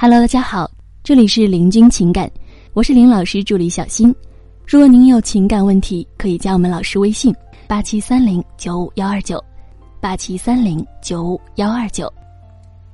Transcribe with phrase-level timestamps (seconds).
[0.00, 0.70] Hello，大家好，
[1.02, 2.30] 这里是林君情感，
[2.72, 4.14] 我是林老师助理小新。
[4.64, 7.34] 如果您有情感问题，可以加我们老师微信：
[7.66, 9.44] 八七三零九五幺二九，
[10.00, 12.08] 八七三零九五幺二九。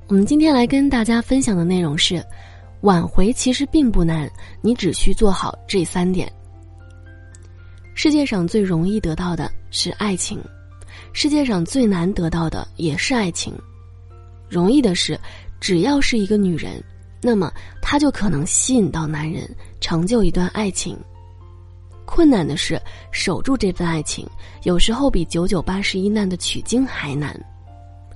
[0.07, 2.25] 我们今天来跟大家分享的内容是：
[2.81, 4.27] 挽回其实并不难，
[4.63, 6.27] 你只需做好这三点。
[7.93, 10.43] 世界上最容易得到的是爱情，
[11.13, 13.53] 世界上最难得到的也是爱情。
[14.49, 15.19] 容易的是，
[15.59, 16.83] 只要是一个女人，
[17.27, 17.51] 那么
[17.81, 19.49] 她就可能吸引到男人，
[19.81, 20.95] 成就一段爱情。
[22.05, 22.79] 困难的是，
[23.11, 24.29] 守住这份爱情，
[24.61, 27.35] 有时候比九九八十一难的取经还难。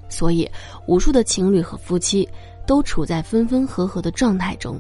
[0.10, 0.48] 所以，
[0.86, 2.30] 无数的情侣和夫妻
[2.68, 4.80] 都处在分分合合的状态中。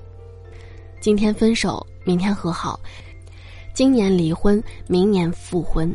[1.02, 2.80] 今天分手，明天和好；
[3.74, 5.92] 今年离婚，明年复婚。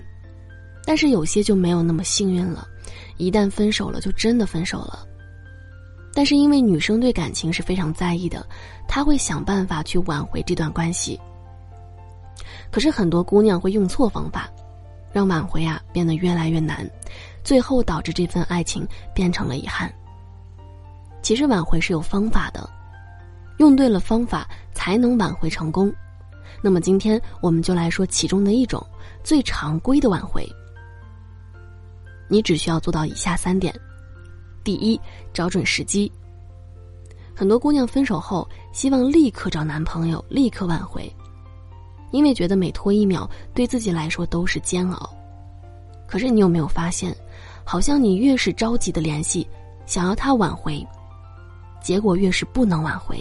[0.84, 2.66] 但是有些就没有那么幸运了，
[3.16, 5.06] 一旦分手了，就真的分手了。
[6.15, 8.47] 但是因为女生对感情是非常在意的，
[8.87, 11.21] 她会想办法去挽回这段关系。
[12.71, 14.48] 可是很多姑娘会用错方法，
[15.12, 16.89] 让挽回啊变得越来越难，
[17.43, 19.93] 最后导致这份爱情变成了遗憾。
[21.21, 22.69] 其实挽回是有方法的，
[23.59, 25.93] 用对了方法才能挽回成功。
[26.62, 28.84] 那么今天我们就来说其中的一种
[29.23, 30.47] 最常规的挽回。
[32.28, 33.75] 你只需要做到以下三点：
[34.65, 34.98] 第一，
[35.33, 36.11] 找准时机。
[37.37, 41.12] 很多姑娘分手后希望立刻找男朋友，立刻挽回。
[42.11, 45.11] 因为觉得每拖一秒对自己来说都是煎熬，
[46.06, 47.15] 可是你有没有发现，
[47.65, 49.47] 好像你越是着急的联系，
[49.84, 50.87] 想要他挽回，
[51.83, 53.19] 结果越是不能挽回，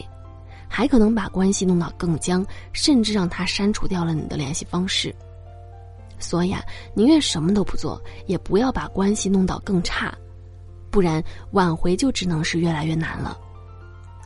[0.67, 5.13] 还可能把关系弄到更僵，甚至让他删除掉了你的联系方式。
[6.19, 6.63] 所以啊，
[6.93, 10.15] 宁愿什么都不做，也不要把关系弄到更差，
[10.93, 13.35] 不然挽回就只能是越来越难了。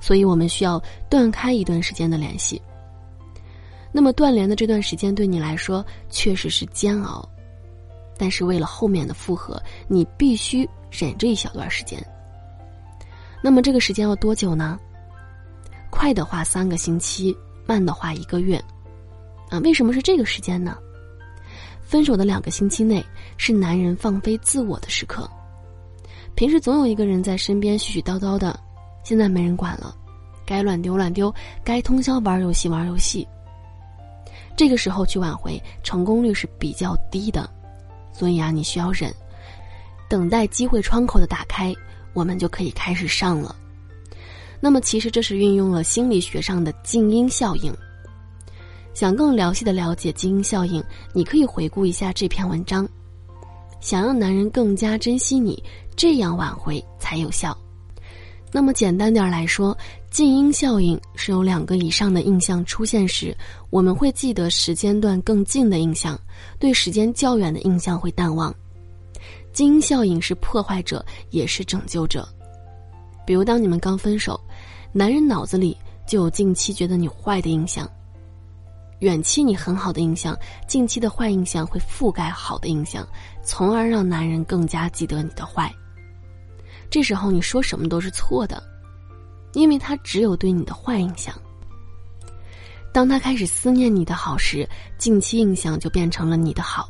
[0.01, 2.61] 所以我们需要断开一段时间的联系。
[3.93, 7.27] 那么断联的这段时间对你来说确实是煎熬，
[8.17, 12.05] 但是为了后面的复合，你必须忍这一小段时间。
[13.41, 14.77] 那么这个时间要多久呢？
[15.89, 18.61] 快的话三个星期，慢的话一个月。
[19.49, 20.77] 啊，为什么是这个时间呢？
[21.81, 23.03] 分手的两个星期内
[23.37, 25.29] 是男人放飞自我的时刻，
[26.37, 28.57] 平时总有一个人在身边絮絮叨叨的，
[29.03, 29.97] 现在没人管了，
[30.45, 31.33] 该乱丢乱丢，
[31.63, 33.27] 该通宵玩游戏玩游戏。
[34.55, 37.49] 这个时候去挽回，成功率是比较低的，
[38.13, 39.11] 所以啊，你需要忍，
[40.07, 41.73] 等待机会窗口的打开，
[42.13, 43.55] 我们就可以开始上了。
[44.59, 47.75] 那么，其实这是运用了心理学上的静音效应。
[48.93, 50.83] 想更详细的了解静音效应，
[51.13, 52.87] 你可以回顾一下这篇文章。
[53.79, 55.63] 想让男人更加珍惜你，
[55.97, 57.57] 这样挽回才有效。
[58.49, 59.77] 那么简单点来说，
[60.09, 63.35] 静音效应是有两个以上的印象出现时，
[63.69, 66.17] 我们会记得时间段更近的印象，
[66.57, 68.55] 对时间较远的印象会淡忘。
[69.51, 72.27] 静音效应是破坏者，也是拯救者。
[73.25, 74.39] 比如，当你们刚分手，
[74.93, 75.75] 男人脑子里
[76.07, 77.89] 就有近期觉得你坏的印象，
[78.99, 80.37] 远期你很好的印象，
[80.67, 83.05] 近期的坏印象会覆盖好的印象，
[83.43, 85.69] 从而让男人更加记得你的坏。
[86.89, 88.61] 这时候你说什么都是错的，
[89.53, 91.33] 因为他只有对你的坏印象。
[92.93, 96.89] 当他开始思念你的好时，近期印象就变成了你的好，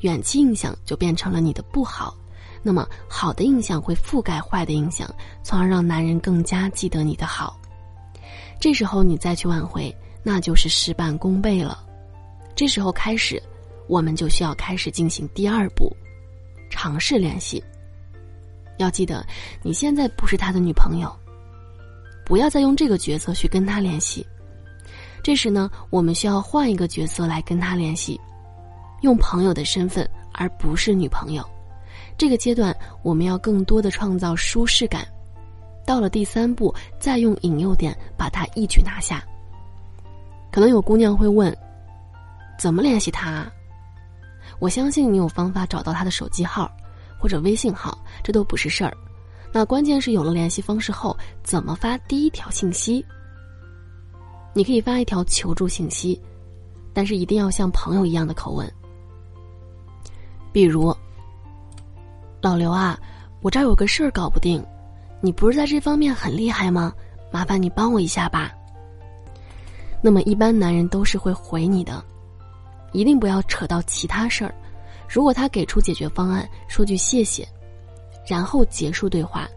[0.00, 2.14] 远期印象就变成了你的不好。
[2.62, 5.08] 那么好的印象会覆盖坏的印象，
[5.42, 7.58] 从而让男人更加记得你的好。
[8.60, 11.82] 这时候你再去挽回，那就是事半功倍了。
[12.54, 13.42] 这时候开始，
[13.88, 15.90] 我们就需要开始进行第二步，
[16.68, 17.64] 尝试联系。
[18.82, 19.24] 要记得，
[19.62, 21.14] 你现在不是他的女朋友，
[22.24, 24.26] 不要再用这个角色去跟他联系。
[25.22, 28.20] 这时呢，我们需要换一个角色来跟他联系，
[29.02, 31.44] 用朋友的身份，而不是女朋友。
[32.16, 35.06] 这个阶段，我们要更多的创造舒适感。
[35.86, 39.22] 到了第三步，再用引诱点把他一举拿下。
[40.52, 41.54] 可能有姑娘会问：
[42.58, 43.50] 怎么联系他？
[44.58, 46.70] 我相信你有方法找到他的手机号。
[47.20, 48.96] 或者微信号，这都不是事儿。
[49.52, 53.04] 那关键是有了联系方式后，怎么发第一条信息？
[54.54, 56.20] 你可以发一条求助信息，
[56.94, 58.72] 但是一定要像朋友一样的口吻。
[60.52, 60.94] 比如
[62.40, 62.98] ：“老刘啊，
[63.42, 64.64] 我这儿有个事儿搞不定，
[65.20, 66.92] 你不是在这方面很厉害吗？
[67.30, 68.50] 麻烦你帮我一下吧。”
[70.02, 72.02] 那么一般男人都是会回你的，
[72.92, 74.54] 一定不要扯到其他事儿。
[75.12, 77.44] 如果他给出解决方案，说句谢谢，
[78.24, 79.48] 然后结束对话。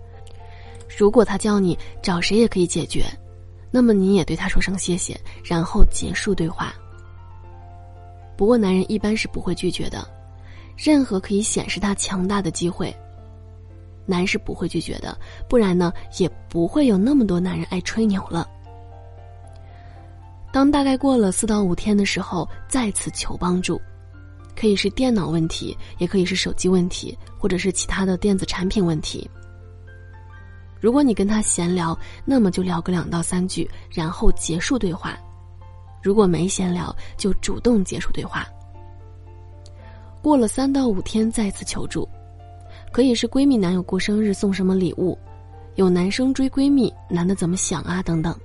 [0.97, 3.05] 如果他叫你找谁也可以解决，
[3.69, 6.73] 那么你也对他说声谢谢，然后结束对话。
[8.35, 10.07] 不过男人一般是不会拒绝的，
[10.75, 12.91] 任何可以显示他强大的机会，
[14.07, 15.15] 男是不会拒绝的，
[15.47, 18.49] 不然呢也不会有那么多男人爱吹牛了。
[20.51, 23.79] 当大概过了四到五天的时候，再次求帮助，
[24.55, 29.29] 可以是电脑问题，也可以是手机问题，或者是其他的电子产品问题。
[30.79, 35.11] 如果你跟他闲聊，那么就聊个两到三句，然后结束对话；
[36.01, 38.45] 如果没闲聊，就主动结束对话。
[40.21, 42.07] 过了三到五天再次求助，
[42.91, 45.17] 可以是闺蜜男友过生日送什么礼物，
[45.75, 48.37] 有男生追闺蜜，男的怎么想啊等等。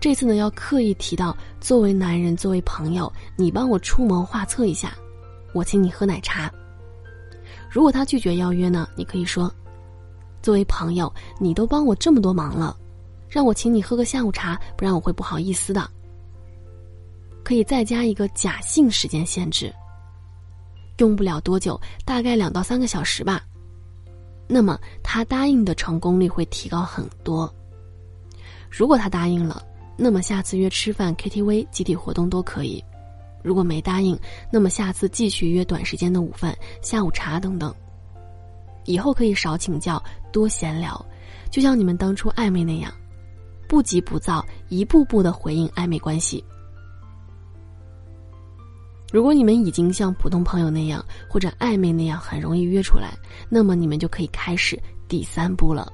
[0.00, 4.96] 这次呢，要刻意提到作为男人，作为朋友，你帮我出谋划策一下，
[5.52, 6.50] 我请你喝奶茶。
[7.68, 9.52] 如果他拒绝邀约呢，你可以说：
[10.40, 12.74] 作为朋友，你都帮我这么多忙了，
[13.28, 15.86] 让我请你喝个下午茶，不然我会不好意思的。
[17.44, 19.70] 可以再加一个假性时间限制，
[20.96, 23.42] 用不了多久，大概两到三个小时吧。
[24.48, 27.54] 那么他答应的成功率会提高很多。
[28.70, 29.62] 如果他答应了。
[30.02, 32.82] 那么下次约吃饭、KTV、集体活动都可以。
[33.42, 34.18] 如果没答应，
[34.50, 37.74] 那么下次继续约短时间的午饭、下午茶等等。
[38.86, 40.02] 以后可以少请教，
[40.32, 41.04] 多闲聊，
[41.50, 42.90] 就像你们当初暧昧那样，
[43.68, 46.42] 不急不躁，一步步的回应暧昧关系。
[49.12, 53.12] 如果你们已经像普通朋友那样或者暧昧那样很容易约出来，
[53.50, 55.92] 那么你们就可以开始第三步了，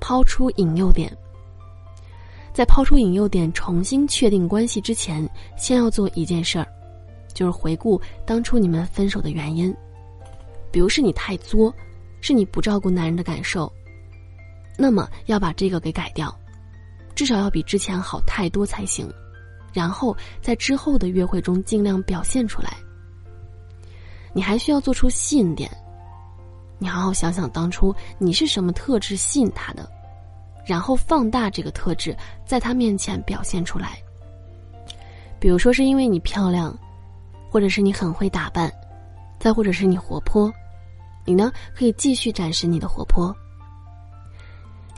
[0.00, 1.16] 抛出引诱点。
[2.54, 6.66] 在抛出引诱点、重新确定关系之前，先要做一件事儿，
[7.34, 9.74] 就是回顾当初你们分手的原因。
[10.70, 11.74] 比如是你太作，
[12.20, 13.70] 是你不照顾男人的感受，
[14.78, 16.32] 那么要把这个给改掉，
[17.16, 19.12] 至少要比之前好太多才行。
[19.72, 22.72] 然后在之后的约会中尽量表现出来。
[24.32, 25.68] 你还需要做出吸引点，
[26.78, 29.90] 你好好想想当初你是什么特质吸引他的。
[30.66, 32.16] 然后放大这个特质，
[32.46, 33.98] 在他面前表现出来。
[35.38, 36.76] 比如说，是因为你漂亮，
[37.50, 38.72] 或者是你很会打扮，
[39.38, 40.52] 再或者是你活泼，
[41.26, 43.34] 你呢可以继续展示你的活泼。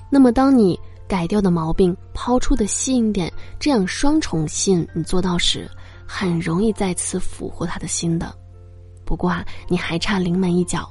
[0.09, 0.79] 那么，当你
[1.09, 5.69] 改掉的毛病、抛出的吸引点，这样双重吸引你做到时，
[6.07, 8.33] 很容易再次俘获他的心的。
[9.05, 10.89] 不过啊，你还差临门一脚，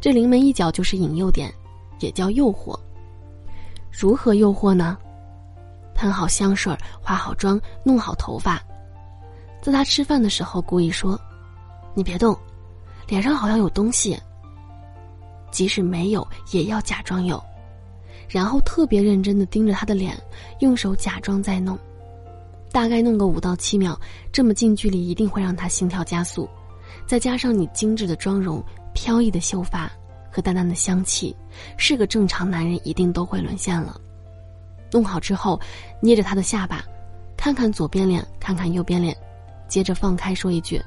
[0.00, 1.52] 这临门一脚就是引诱点，
[1.98, 2.78] 也叫诱惑。
[3.92, 4.96] 如何诱惑呢？
[5.94, 8.60] 喷好香水，化好妆，弄好头发，
[9.60, 11.20] 在他吃饭的时候故意说
[11.94, 12.36] ：“你别动，
[13.06, 14.18] 脸上好像有东西。”
[15.52, 17.40] 即使没有，也要假装有，
[18.26, 20.18] 然后特别认真的盯着他的脸，
[20.60, 21.78] 用手假装在弄，
[22.72, 23.96] 大概弄个五到七秒，
[24.32, 26.48] 这么近距离一定会让他心跳加速，
[27.06, 29.92] 再加上你精致的妆容，飘逸的秀发。
[30.32, 31.36] 和淡淡的香气，
[31.76, 34.00] 是个正常男人一定都会沦陷了。
[34.90, 35.60] 弄好之后，
[36.00, 36.82] 捏着他的下巴，
[37.36, 39.16] 看看左边脸，看看右边脸，
[39.68, 40.82] 接着放开说一句：“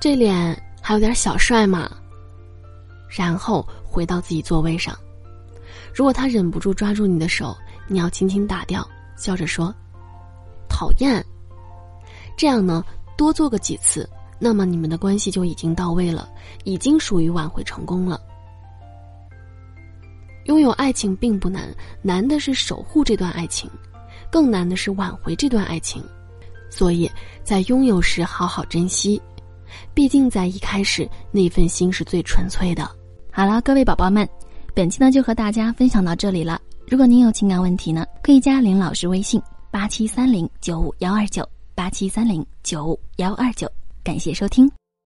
[0.00, 1.90] 这脸还有点小帅嘛。”
[3.10, 4.96] 然后回到自己座位上。
[5.94, 7.56] 如果他忍不住抓住你的手，
[7.86, 9.72] 你要轻轻打掉，笑着说
[10.68, 11.24] ：“讨厌。”
[12.36, 12.84] 这样呢，
[13.16, 14.08] 多做个几次。
[14.44, 16.28] 那么你们的关系就已经到位了，
[16.64, 18.20] 已经属于挽回成功了。
[20.44, 23.70] 拥有爱情并不难，难的是守护这段爱情，
[24.30, 26.04] 更难的是挽回这段爱情。
[26.68, 27.10] 所以
[27.42, 29.18] 在拥有时好好珍惜，
[29.94, 32.86] 毕竟在一开始那份心是最纯粹的。
[33.32, 34.28] 好了，各位宝宝们，
[34.74, 36.60] 本期呢就和大家分享到这里了。
[36.86, 43.66] 如果您有情感问题呢，可以加林老师微信：八七三零九五幺二九八七三零九五幺二九。
[44.04, 44.70] 感谢收听。